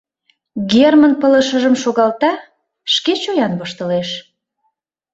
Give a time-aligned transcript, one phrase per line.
[0.71, 2.31] Герман пылышыжым шогалта,
[2.93, 4.09] шке чоян воштылеш.